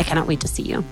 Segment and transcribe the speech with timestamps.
[0.00, 0.82] I cannot wait to see you.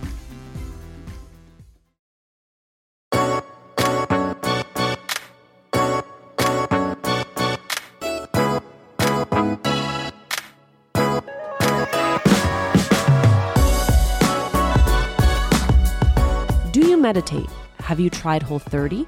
[16.71, 17.49] Do you meditate?
[17.79, 19.07] Have you tried Whole 30?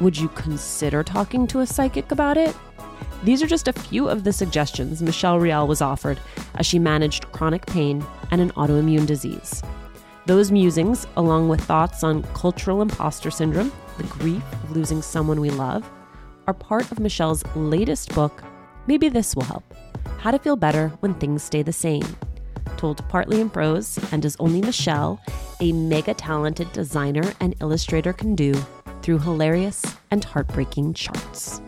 [0.00, 2.54] Would you consider talking to a psychic about it?
[3.22, 6.18] These are just a few of the suggestions Michelle Rial was offered
[6.54, 9.62] as she managed chronic pain and an autoimmune disease.
[10.24, 15.50] Those musings, along with thoughts on cultural imposter syndrome, the grief of losing someone we
[15.50, 15.88] love,
[16.46, 18.42] are part of Michelle's latest book,
[18.86, 19.64] Maybe This Will Help
[20.18, 22.16] How to Feel Better When Things Stay the Same.
[22.78, 25.20] Told partly in prose and as only Michelle,
[25.60, 28.54] a mega talented designer and illustrator, can do
[29.02, 31.60] through hilarious and heartbreaking charts.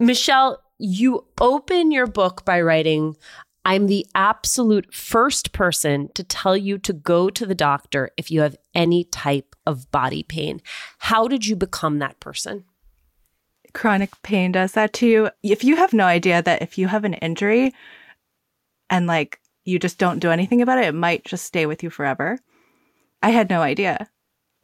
[0.00, 3.16] Michelle, you open your book by writing,
[3.66, 8.40] I'm the absolute first person to tell you to go to the doctor if you
[8.40, 10.62] have any type of body pain.
[11.00, 12.64] How did you become that person?
[13.74, 15.30] Chronic pain does that to you.
[15.42, 17.74] If you have no idea that if you have an injury
[18.88, 21.90] and like you just don't do anything about it, it might just stay with you
[21.90, 22.38] forever.
[23.22, 24.08] I had no idea.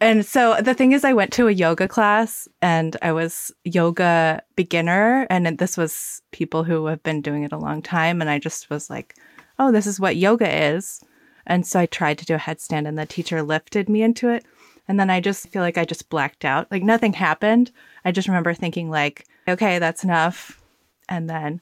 [0.01, 4.43] And so the thing is, I went to a yoga class and I was yoga
[4.55, 5.27] beginner.
[5.31, 8.21] And this was people who have been doing it a long time.
[8.21, 9.17] And I just was like,
[9.59, 11.01] oh, this is what yoga is.
[11.47, 14.45] And so I tried to do a headstand and the teacher lifted me into it.
[14.89, 16.71] And then I just feel like I just blacked out.
[16.71, 17.73] Like nothing happened.
[18.05, 20.61] I just remember thinking like, okay, that's enough.
[21.09, 21.61] And then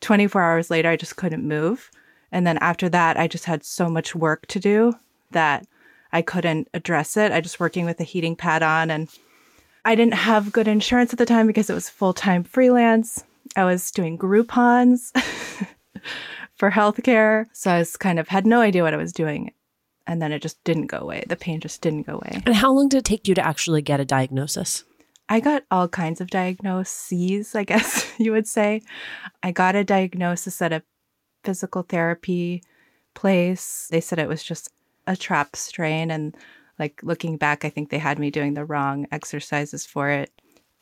[0.00, 1.90] 24 hours later, I just couldn't move.
[2.32, 4.94] And then after that, I just had so much work to do
[5.30, 5.66] that
[6.16, 7.30] I couldn't address it.
[7.30, 9.10] I just working with a heating pad on and
[9.84, 13.22] I didn't have good insurance at the time because it was full-time freelance.
[13.54, 15.12] I was doing Groupons
[16.54, 17.44] for healthcare.
[17.52, 19.52] So I was kind of had no idea what I was doing.
[20.06, 21.22] And then it just didn't go away.
[21.28, 22.40] The pain just didn't go away.
[22.46, 24.84] And how long did it take you to actually get a diagnosis?
[25.28, 28.80] I got all kinds of diagnoses, I guess you would say.
[29.42, 30.82] I got a diagnosis at a
[31.44, 32.62] physical therapy
[33.12, 33.86] place.
[33.90, 34.70] They said it was just
[35.06, 36.36] a trap strain and
[36.78, 40.30] like looking back i think they had me doing the wrong exercises for it.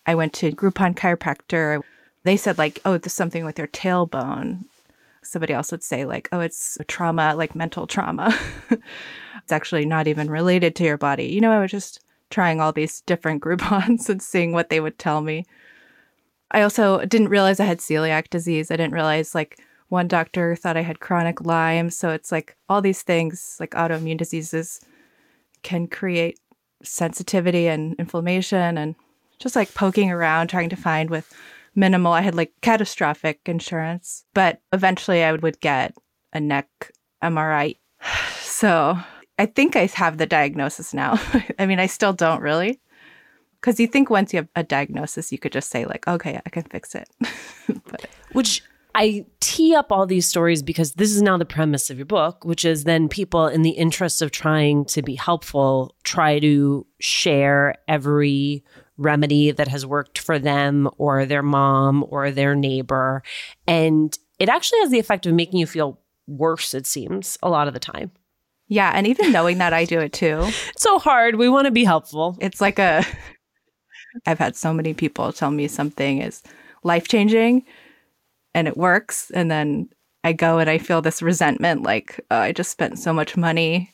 [0.07, 1.83] I went to groupon chiropractor.
[2.25, 4.65] They said like oh this is something with your tailbone.
[5.23, 8.37] Somebody else would say like oh it's trauma like mental trauma.
[9.43, 11.27] It's actually not even related to your body.
[11.27, 12.01] You know i was just
[12.31, 15.45] trying all these different groupons and seeing what they would tell me.
[16.51, 18.71] I also didn't realize i had celiac disease.
[18.71, 21.91] I didn't realize like one doctor thought I had chronic Lyme.
[21.91, 24.81] So it's like all these things, like autoimmune diseases,
[25.63, 26.39] can create
[26.83, 28.95] sensitivity and inflammation and
[29.39, 31.33] just like poking around trying to find with
[31.75, 32.13] minimal.
[32.13, 35.95] I had like catastrophic insurance, but eventually I would get
[36.33, 36.93] a neck
[37.23, 37.77] MRI.
[38.55, 38.97] So
[39.37, 41.21] I think I have the diagnosis now.
[41.59, 42.81] I mean, I still don't really.
[43.61, 46.51] Because you think once you have a diagnosis, you could just say, like, okay, I
[46.51, 47.09] can fix it.
[47.87, 48.07] but.
[48.33, 48.63] Which
[48.95, 52.45] I tee up all these stories because this is now the premise of your book,
[52.45, 57.75] which is then people, in the interest of trying to be helpful, try to share
[57.89, 58.65] every
[58.97, 63.25] remedy that has worked for them or their mom or their neighbor.
[63.67, 65.99] And it actually has the effect of making you feel
[66.29, 68.13] worse, it seems, a lot of the time.
[68.69, 68.93] Yeah.
[68.95, 70.39] And even knowing that I do it too.
[70.43, 71.35] It's so hard.
[71.35, 72.39] We want to be helpful.
[72.41, 73.05] It's like a,
[74.27, 76.43] I've had so many people tell me something is
[76.85, 77.65] life changing
[78.55, 79.31] and it works.
[79.33, 79.89] And then
[80.23, 83.93] I go and I feel this resentment like, oh, I just spent so much money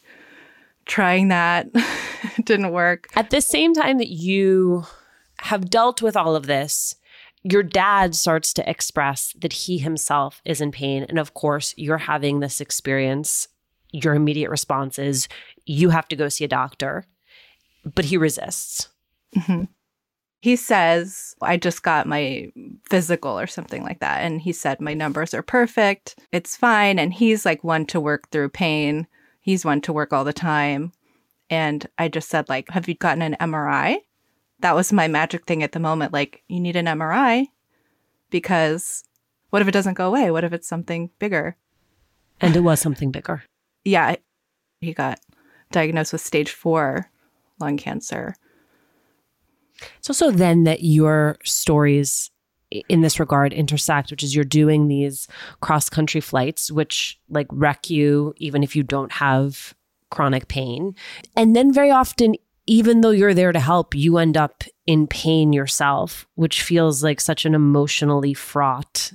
[0.87, 1.69] trying that.
[1.75, 3.09] it didn't work.
[3.17, 4.85] At the same time that you
[5.39, 6.95] have dealt with all of this,
[7.43, 11.07] your dad starts to express that he himself is in pain.
[11.09, 13.49] And of course, you're having this experience.
[13.93, 15.27] Your immediate response is
[15.65, 17.07] you have to go see a doctor,
[17.85, 18.89] but he resists.
[19.37, 19.65] Mm-hmm.
[20.41, 22.51] He says, I just got my
[22.89, 24.23] physical or something like that.
[24.23, 26.19] And he said, My numbers are perfect.
[26.33, 26.99] It's fine.
[26.99, 29.07] And he's like one to work through pain.
[29.43, 30.93] He's one to work all the time.
[31.51, 33.97] And I just said, like, have you gotten an MRI?
[34.61, 36.13] That was my magic thing at the moment.
[36.13, 37.47] Like, you need an MRI
[38.31, 39.03] because
[39.51, 40.31] what if it doesn't go away?
[40.31, 41.57] What if it's something bigger?
[42.41, 43.43] And it was something bigger.
[43.85, 44.17] yeah.
[44.81, 45.21] He got
[45.73, 47.11] diagnosed with stage four
[47.59, 48.35] lung cancer.
[49.99, 52.31] It's also then that your stories
[52.89, 55.27] in this regard intersect, which is you're doing these
[55.61, 59.75] cross country flights, which like wreck you even if you don't have
[60.11, 60.95] chronic pain.
[61.37, 62.37] And then very often,
[62.67, 67.21] even though you're there to help, you end up in pain yourself, which feels like
[67.21, 69.13] such an emotionally fraught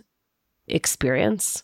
[0.68, 1.64] experience.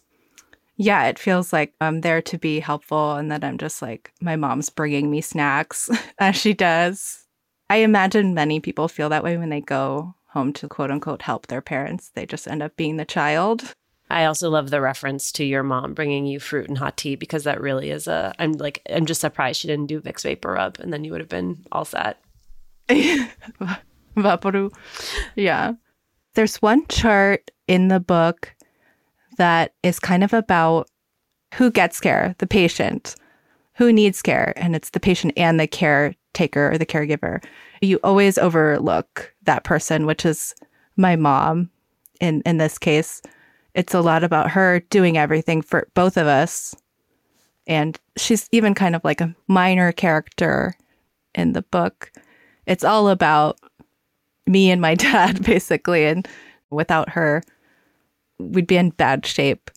[0.77, 3.13] Yeah, it feels like I'm there to be helpful.
[3.15, 5.89] And then I'm just like, my mom's bringing me snacks
[6.19, 7.20] as she does.
[7.71, 11.47] I imagine many people feel that way when they go home to quote unquote help
[11.47, 12.09] their parents.
[12.09, 13.73] They just end up being the child.
[14.09, 17.45] I also love the reference to your mom bringing you fruit and hot tea because
[17.45, 18.33] that really is a.
[18.39, 21.29] I'm like, I'm just surprised she didn't do Vicks VapoRub and then you would have
[21.29, 22.21] been all set.
[24.17, 24.69] Vaporu.
[25.37, 25.71] Yeah.
[26.33, 28.53] There's one chart in the book
[29.37, 30.89] that is kind of about
[31.53, 33.15] who gets care, the patient,
[33.75, 35.67] who needs care, and it's the patient and the
[36.33, 37.43] caretaker or the caregiver.
[37.81, 40.55] You always overlook that person, which is
[40.97, 41.69] my mom
[42.19, 43.21] in in this case.
[43.73, 46.75] It's a lot about her doing everything for both of us.
[47.67, 50.75] And she's even kind of like a minor character
[51.35, 52.11] in the book.
[52.65, 53.59] It's all about
[54.45, 56.05] me and my dad, basically.
[56.05, 56.27] And
[56.69, 57.43] without her,
[58.39, 59.71] we'd be in bad shape.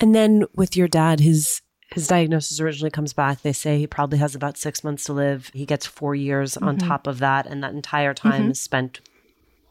[0.00, 1.62] And then with your dad, his
[1.94, 3.42] his diagnosis originally comes back.
[3.42, 5.50] They say he probably has about six months to live.
[5.54, 6.66] He gets four years mm-hmm.
[6.66, 8.50] on top of that, and that entire time mm-hmm.
[8.50, 9.00] is spent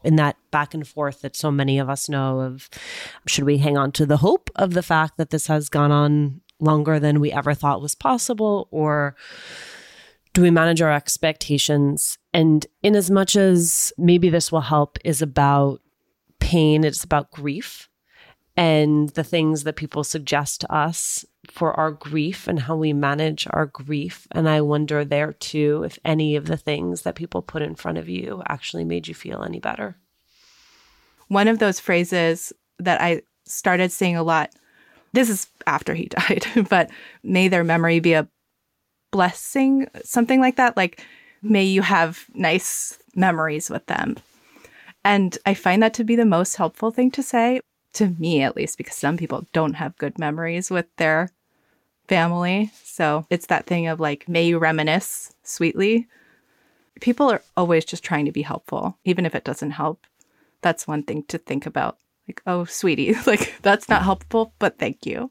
[0.02, 2.70] in that back and forth that so many of us know of
[3.26, 6.40] should we hang on to the hope of the fact that this has gone on
[6.60, 9.16] longer than we ever thought was possible or
[10.34, 15.22] do we manage our expectations and in as much as maybe this will help is
[15.22, 15.80] about
[16.38, 17.88] pain it's about grief
[18.56, 23.46] and the things that people suggest to us for our grief and how we manage
[23.50, 24.28] our grief.
[24.30, 27.98] And I wonder there too if any of the things that people put in front
[27.98, 29.96] of you actually made you feel any better.
[31.28, 34.52] One of those phrases that I started seeing a lot,
[35.12, 36.90] this is after he died, but
[37.22, 38.28] may their memory be a
[39.10, 40.76] blessing, something like that.
[40.76, 41.04] Like,
[41.42, 44.16] may you have nice memories with them.
[45.04, 47.60] And I find that to be the most helpful thing to say
[47.94, 51.30] to me at least, because some people don't have good memories with their
[52.08, 52.70] family.
[52.82, 56.06] So it's that thing of like, may you reminisce sweetly.
[57.00, 60.06] People are always just trying to be helpful, even if it doesn't help.
[60.60, 61.98] That's one thing to think about.
[62.28, 65.30] Like, oh, sweetie, like that's not helpful, but thank you.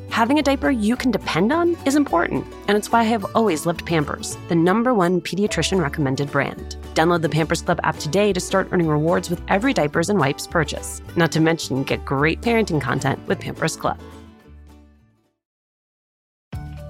[0.11, 3.65] Having a diaper you can depend on is important, and it's why I have always
[3.65, 6.75] loved Pampers, the number one pediatrician recommended brand.
[6.95, 10.47] Download the Pampers Club app today to start earning rewards with every diapers and wipes
[10.47, 11.01] purchase.
[11.15, 13.97] Not to mention, get great parenting content with Pampers Club.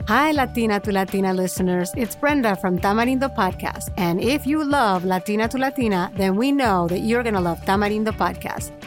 [0.08, 1.92] Hi, Latina to Latina listeners.
[1.96, 3.94] It's Brenda from Tamarindo Podcast.
[3.98, 7.62] And if you love Latina to Latina, then we know that you're going to love
[7.62, 8.72] Tamarindo Podcast.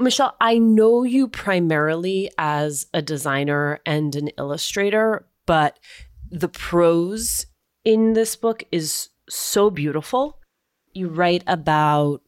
[0.00, 5.78] Michelle, I know you primarily as a designer and an illustrator, but
[6.30, 7.46] the prose
[7.84, 10.38] in this book is so beautiful.
[10.92, 12.22] You write about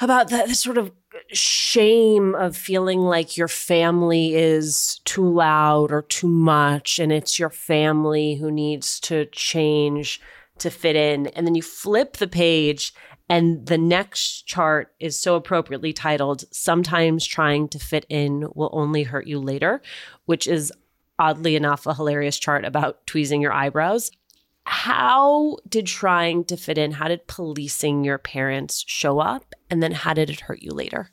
[0.00, 0.92] about that sort of
[1.30, 7.50] shame of feeling like your family is too loud or too much and it's your
[7.50, 10.20] family who needs to change
[10.58, 12.94] to fit in and then you flip the page
[13.30, 19.04] and the next chart is so appropriately titled, Sometimes Trying to Fit In Will Only
[19.04, 19.80] Hurt You Later,
[20.26, 20.72] which is
[21.16, 24.10] oddly enough a hilarious chart about tweezing your eyebrows.
[24.64, 29.54] How did trying to fit in, how did policing your parents show up?
[29.70, 31.10] And then how did it hurt you later?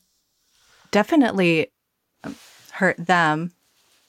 [0.89, 1.71] Definitely
[2.23, 2.35] um,
[2.71, 3.51] hurt them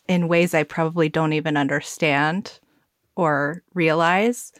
[0.09, 2.59] in ways I probably don't even understand
[3.17, 4.51] or realize.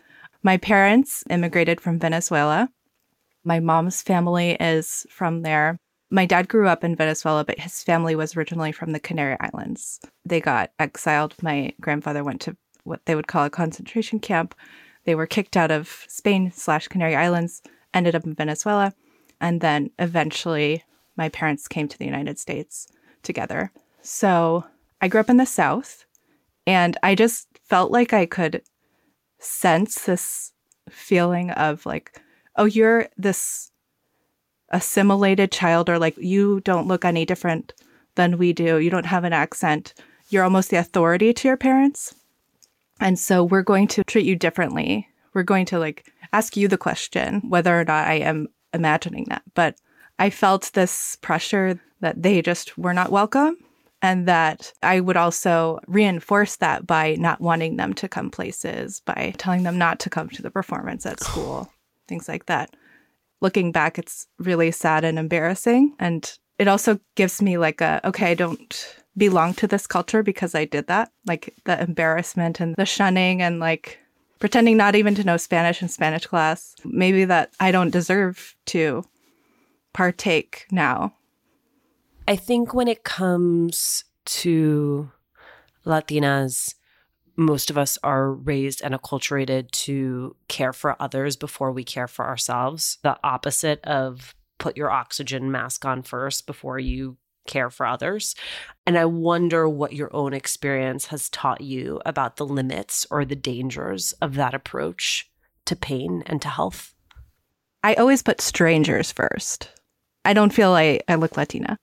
[0.43, 2.69] My parents immigrated from Venezuela
[3.49, 5.81] my mom's family is from there.
[6.11, 10.01] My dad grew up in Venezuela, but his family was originally from the Canary Islands.
[10.27, 11.35] They got exiled.
[11.43, 14.55] My grandfather went to what they would call a concentration camp.
[15.05, 17.63] They were kicked out of Spain slash Canary Islands,
[17.95, 18.93] ended up in Venezuela,
[19.41, 20.85] and then eventually
[21.17, 22.87] my parents came to the United States
[23.23, 23.73] together.
[24.03, 24.65] So
[25.01, 26.05] I grew up in the South,
[26.67, 28.63] and I just felt like I could
[29.39, 30.53] sense this
[30.91, 32.21] feeling of like
[32.59, 33.71] oh, you're this
[34.71, 37.73] assimilated child, or like you don't look any different
[38.17, 38.79] than we do.
[38.79, 39.95] You don't have an accent.
[40.29, 42.15] You're almost the authority to your parents.
[43.01, 45.09] And so we're going to treat you differently.
[45.33, 49.43] We're going to like ask you the question, whether or not I am imagining that.
[49.55, 49.77] But
[50.19, 53.57] I felt this pressure that they just were not welcome
[54.03, 59.33] and that I would also reinforce that by not wanting them to come places, by
[59.39, 61.71] telling them not to come to the performance at school
[62.09, 62.75] things like that.
[63.41, 65.95] Looking back, it's really sad and embarrassing.
[66.01, 70.55] And it also gives me like a, okay, I don't belong to this culture because
[70.55, 71.13] I did that.
[71.27, 73.99] Like the embarrassment and the shunning and like
[74.41, 76.75] pretending not even to know Spanish in Spanish class.
[76.85, 79.05] Maybe that I don't deserve to
[79.93, 81.13] partake now.
[82.27, 85.11] I think when it comes to
[85.87, 86.75] Latinas,
[87.39, 92.27] most of us are raised and acculturated to care for others before we care for
[92.27, 92.99] ourselves.
[93.03, 97.17] The opposite of put your oxygen mask on first before you
[97.47, 98.35] care for others.
[98.87, 103.37] And I wonder what your own experience has taught you about the limits or the
[103.37, 105.31] dangers of that approach
[105.67, 106.93] to pain and to health.
[107.85, 109.71] I always put strangers first.
[110.25, 111.79] I don't feel like I look Latina.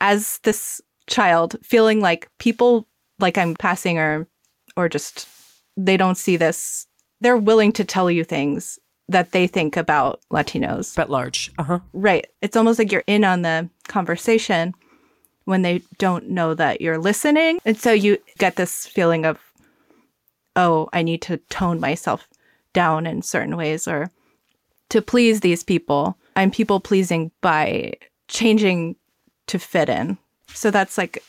[0.00, 4.26] As this child, feeling like people like I'm passing or
[4.78, 5.28] or just
[5.76, 6.86] they don't see this.
[7.20, 10.94] They're willing to tell you things that they think about Latinos.
[10.94, 11.50] But large.
[11.58, 11.80] Uh-huh.
[11.92, 12.28] Right.
[12.42, 14.74] It's almost like you're in on the conversation
[15.46, 17.58] when they don't know that you're listening.
[17.64, 19.38] And so you get this feeling of,
[20.54, 22.28] oh, I need to tone myself
[22.72, 24.12] down in certain ways or
[24.90, 26.16] to please these people.
[26.36, 27.94] I'm people pleasing by
[28.28, 28.94] changing
[29.48, 30.18] to fit in.
[30.54, 31.24] So that's like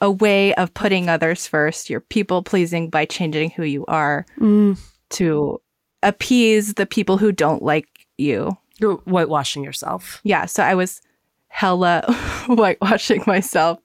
[0.00, 1.90] a way of putting others first.
[1.90, 4.78] You're people pleasing by changing who you are mm.
[5.10, 5.60] to
[6.02, 8.56] appease the people who don't like you.
[8.78, 10.20] You're whitewashing yourself.
[10.24, 10.46] Yeah.
[10.46, 11.02] So I was
[11.48, 12.02] hella
[12.48, 13.78] whitewashing myself,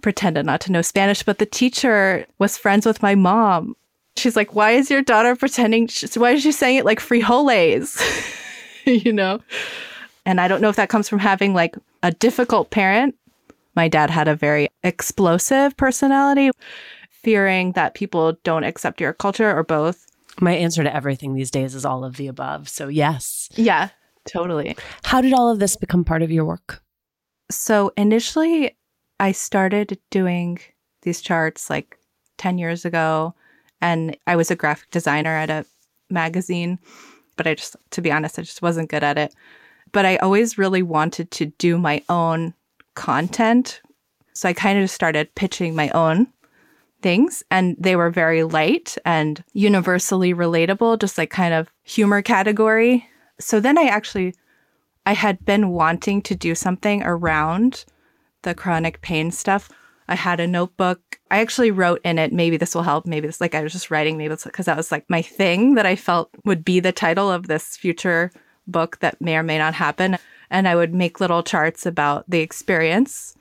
[0.00, 3.74] pretended not to know Spanish, but the teacher was friends with my mom.
[4.16, 5.88] She's like, Why is your daughter pretending?
[6.14, 8.00] Why is she saying it like frijoles?
[8.84, 9.40] you know?
[10.24, 13.16] And I don't know if that comes from having like a difficult parent
[13.74, 16.50] My dad had a very explosive personality,
[17.10, 20.06] fearing that people don't accept your culture or both.
[20.40, 22.68] My answer to everything these days is all of the above.
[22.68, 23.48] So, yes.
[23.54, 23.90] Yeah,
[24.26, 24.76] totally.
[25.04, 26.82] How did all of this become part of your work?
[27.50, 28.76] So, initially,
[29.20, 30.58] I started doing
[31.02, 31.98] these charts like
[32.38, 33.34] 10 years ago,
[33.80, 35.64] and I was a graphic designer at a
[36.10, 36.78] magazine,
[37.36, 39.34] but I just, to be honest, I just wasn't good at it.
[39.92, 42.54] But I always really wanted to do my own
[42.94, 43.80] content.
[44.32, 46.26] So I kind of started pitching my own
[47.02, 53.06] things and they were very light and universally relatable, just like kind of humor category.
[53.38, 54.34] So then I actually
[55.04, 57.84] I had been wanting to do something around
[58.42, 59.68] the chronic pain stuff.
[60.08, 61.18] I had a notebook.
[61.30, 63.06] I actually wrote in it, maybe this will help.
[63.06, 65.74] Maybe it's like I was just writing, maybe it's because that was like my thing
[65.74, 68.30] that I felt would be the title of this future
[68.66, 70.18] book that may or may not happen.
[70.52, 73.34] And I would make little charts about the experience.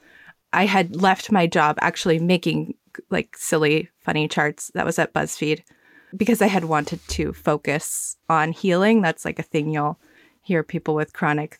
[0.54, 2.74] I had left my job actually making
[3.10, 4.72] like silly, funny charts.
[4.74, 5.62] That was at BuzzFeed
[6.16, 9.02] because I had wanted to focus on healing.
[9.02, 10.00] That's like a thing you'll
[10.42, 11.60] hear people with chronic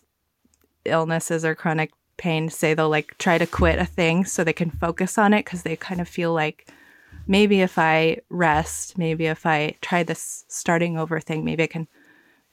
[0.86, 4.70] illnesses or chronic pain say they'll like try to quit a thing so they can
[4.70, 6.72] focus on it because they kind of feel like
[7.28, 11.88] maybe if I rest, maybe if I try this starting over thing, maybe I can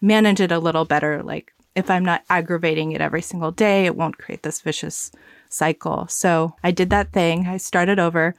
[0.01, 1.23] manage it a little better.
[1.23, 5.13] Like if I'm not aggravating it every single day, it won't create this vicious
[5.49, 6.07] cycle.
[6.09, 7.47] So I did that thing.
[7.47, 8.35] I started over.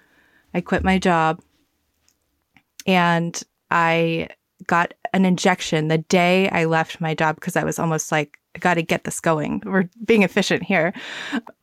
[0.53, 1.41] I quit my job
[2.85, 3.41] and
[3.71, 4.29] I
[4.67, 8.59] got an injection the day I left my job because I was almost like, I
[8.59, 9.61] got to get this going.
[9.65, 10.91] We're being efficient here.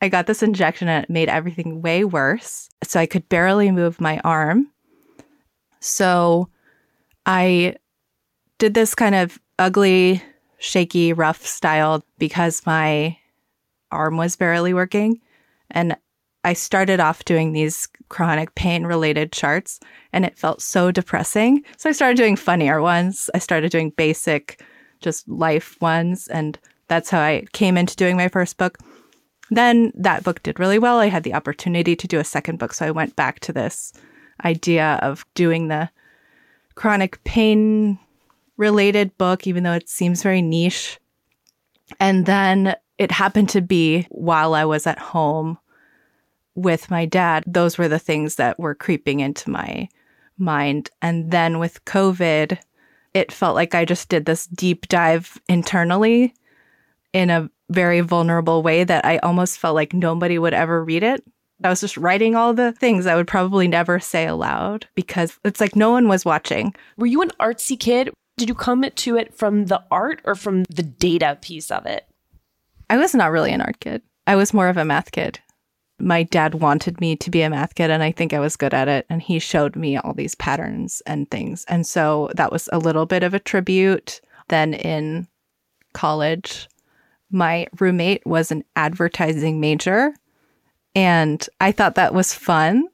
[0.01, 2.69] I got this injection and it made everything way worse.
[2.83, 4.71] So I could barely move my arm.
[5.79, 6.49] So
[7.25, 7.75] I
[8.57, 10.23] did this kind of ugly,
[10.57, 13.17] shaky, rough style because my
[13.91, 15.21] arm was barely working.
[15.71, 15.95] And
[16.43, 19.79] I started off doing these chronic pain related charts
[20.13, 21.63] and it felt so depressing.
[21.77, 23.29] So I started doing funnier ones.
[23.35, 24.63] I started doing basic,
[25.01, 26.27] just life ones.
[26.27, 28.77] And that's how I came into doing my first book.
[29.49, 30.99] Then that book did really well.
[30.99, 32.73] I had the opportunity to do a second book.
[32.73, 33.93] So I went back to this
[34.45, 35.89] idea of doing the
[36.75, 37.99] chronic pain
[38.57, 40.99] related book, even though it seems very niche.
[41.99, 45.57] And then it happened to be while I was at home
[46.55, 49.87] with my dad, those were the things that were creeping into my
[50.37, 50.89] mind.
[51.01, 52.57] And then with COVID,
[53.13, 56.33] it felt like I just did this deep dive internally
[57.13, 61.23] in a very vulnerable way that I almost felt like nobody would ever read it.
[61.63, 65.59] I was just writing all the things I would probably never say aloud because it's
[65.59, 66.73] like no one was watching.
[66.97, 68.11] Were you an artsy kid?
[68.37, 72.07] Did you come to it from the art or from the data piece of it?
[72.89, 74.01] I was not really an art kid.
[74.25, 75.39] I was more of a math kid
[75.99, 78.73] my dad wanted me to be a math kid and I think I was good
[78.73, 79.05] at it.
[79.09, 81.65] And he showed me all these patterns and things.
[81.67, 84.21] And so that was a little bit of a tribute.
[84.49, 85.27] Then in
[85.93, 86.69] college,
[87.31, 90.13] my roommate was an advertising major.
[90.95, 92.87] And I thought that was fun.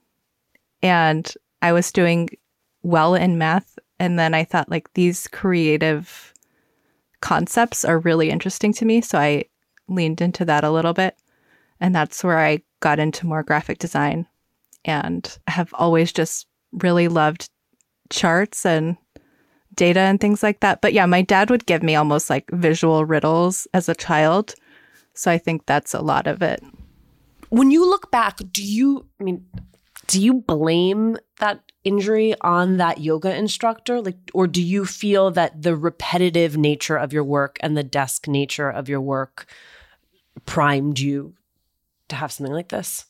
[0.81, 2.29] And I was doing
[2.83, 3.77] well in math.
[4.03, 6.33] And then I thought, like, these creative
[7.21, 8.99] concepts are really interesting to me.
[8.99, 9.45] So I
[9.87, 11.15] leaned into that a little bit.
[11.79, 14.27] And that's where I got into more graphic design
[14.83, 17.49] and have always just really loved
[18.09, 18.97] charts and
[19.73, 20.81] data and things like that.
[20.81, 24.53] But yeah, my dad would give me almost like visual riddles as a child.
[25.13, 26.61] So I think that's a lot of it.
[27.51, 29.45] When you look back, do you, I mean,
[30.07, 33.99] do you blame that injury on that yoga instructor?
[33.99, 38.29] Like, or do you feel that the repetitive nature of your work and the desk
[38.29, 39.45] nature of your work
[40.45, 41.33] primed you
[42.07, 43.07] to have something like this?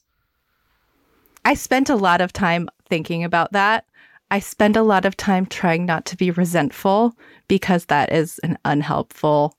[1.46, 3.86] I spent a lot of time thinking about that.
[4.32, 7.16] I spend a lot of time trying not to be resentful
[7.48, 9.56] because that is an unhelpful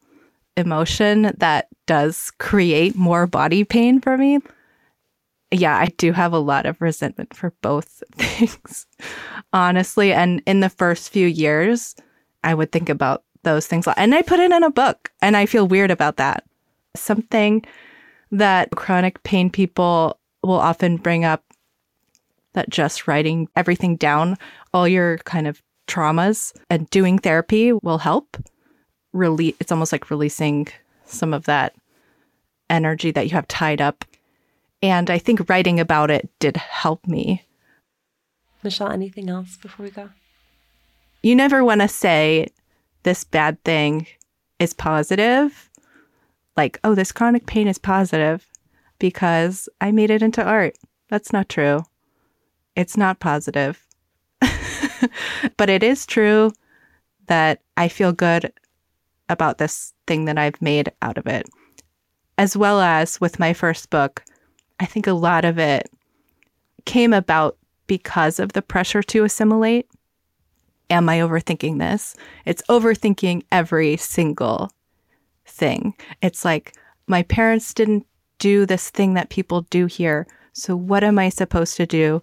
[0.57, 4.41] emotion that does create more body pain for me.
[5.55, 8.87] Yeah, I do have a lot of resentment for both things,
[9.53, 10.13] honestly.
[10.13, 11.95] And in the first few years,
[12.43, 13.87] I would think about those things.
[13.97, 16.45] And I put it in a book, and I feel weird about that.
[16.97, 17.65] Something
[18.31, 21.43] that chronic pain people will often bring up
[22.55, 24.37] that just writing everything down,
[24.73, 28.37] all your kind of traumas and doing therapy will help.
[29.13, 30.67] Release it's almost like releasing
[31.05, 31.75] some of that
[32.71, 34.05] energy that you have tied up.
[34.85, 37.43] And I think writing about it did help me.
[38.63, 40.11] Michelle, anything else before we go?
[41.23, 42.49] You never want to say
[43.03, 44.07] this bad thing
[44.59, 45.71] is positive
[46.59, 48.47] like, oh, this chronic pain is positive
[48.99, 50.77] because I made it into art.
[51.09, 51.85] That's not true.
[52.77, 53.87] It's not positive.
[55.57, 56.53] but it is true
[57.27, 58.53] that I feel good
[59.31, 61.49] about this thing that I've made out of it.
[62.37, 64.23] As well as with my first book,
[64.81, 65.91] I think a lot of it
[66.85, 67.57] came about
[67.87, 69.89] because of the pressure to assimilate.
[70.91, 72.15] Am I overthinking this?
[72.45, 74.71] It's overthinking every single
[75.47, 75.95] thing.
[76.23, 76.75] It's like,
[77.07, 78.07] my parents didn't
[78.39, 80.27] do this thing that people do here.
[80.53, 82.21] So, what am I supposed to do?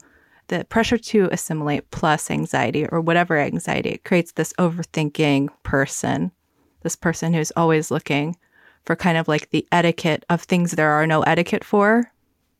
[0.47, 6.31] The pressure to assimilate plus anxiety or whatever anxiety, it creates this overthinking person,
[6.81, 8.35] this person who's always looking
[8.85, 12.11] for kind of like the etiquette of things there are no etiquette for.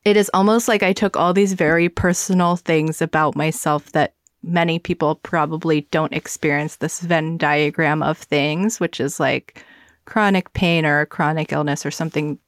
[0.04, 4.80] It is almost like I took all these very personal things about myself that many
[4.80, 9.64] people probably don't experience this Venn diagram of things, which is like
[10.06, 12.40] chronic pain or chronic illness or something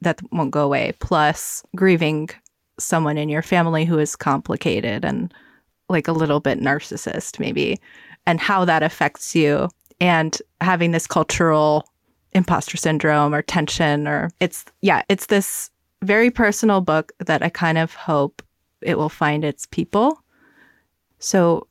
[0.00, 2.30] that won't go away, plus grieving
[2.78, 5.34] someone in your family who is complicated and
[5.88, 7.80] like a little bit narcissist, maybe,
[8.26, 9.68] and how that affects you,
[10.00, 11.84] and having this cultural
[12.32, 15.70] imposter syndrome or tension, or it's, yeah, it's this
[16.02, 18.42] very personal book that I kind of hope
[18.80, 20.22] it will find its people.
[21.18, 21.66] So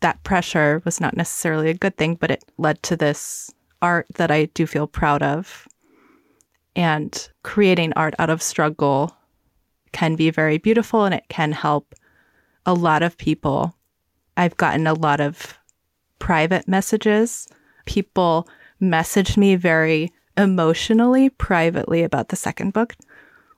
[0.00, 4.30] that pressure was not necessarily a good thing, but it led to this art that
[4.30, 5.68] I do feel proud of
[6.74, 9.16] and creating art out of struggle
[9.92, 11.94] can be very beautiful and it can help
[12.64, 13.76] a lot of people.
[14.36, 15.58] I've gotten a lot of
[16.18, 17.48] private messages.
[17.84, 18.48] People
[18.80, 22.96] messaged me very emotionally, privately about the second book,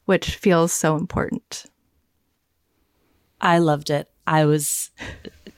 [0.05, 1.67] which feels so important.
[3.41, 4.09] I loved it.
[4.27, 4.91] I was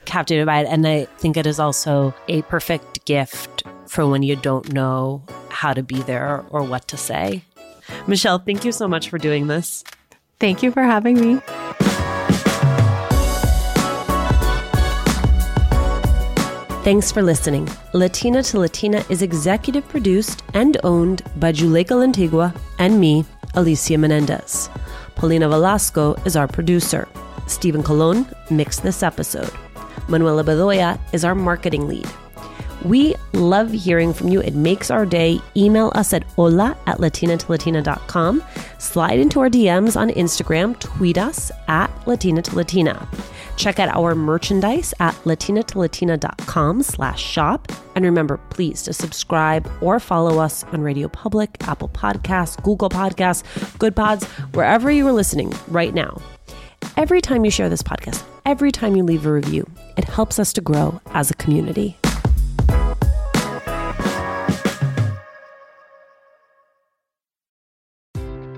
[0.05, 0.67] captivated by it.
[0.67, 5.73] And I think it is also a perfect gift for when you don't know how
[5.73, 7.43] to be there or what to say.
[8.07, 9.83] Michelle, thank you so much for doing this.
[10.39, 11.41] Thank you for having me.
[16.83, 17.67] Thanks for listening.
[17.93, 24.69] Latina to Latina is executive produced and owned by Juleyka Lantigua and me, Alicia Menendez.
[25.15, 27.07] Paulina Velasco is our producer.
[27.47, 29.51] Stephen Colon mixed this episode.
[30.07, 32.07] Manuela Bedoya is our marketing lead.
[32.85, 34.41] We love hearing from you.
[34.41, 35.41] It makes our day.
[35.55, 38.43] Email us at hola at latinatolatina.com.
[38.77, 40.79] Slide into our DMs on Instagram.
[40.79, 43.07] Tweet us at Latina to Latina.
[43.57, 47.71] Check out our merchandise at latinatolatina.com slash shop.
[47.95, 53.43] And remember, please, to subscribe or follow us on Radio Public, Apple Podcasts, Google Podcasts,
[53.77, 54.23] Goodpods,
[54.55, 56.21] wherever you are listening right now.
[56.95, 60.53] Every time you share this podcast, every time you leave a review, it helps us
[60.53, 61.97] to grow as a community.